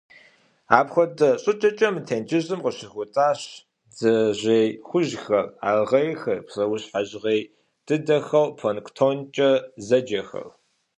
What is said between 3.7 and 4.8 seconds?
бдзэжьей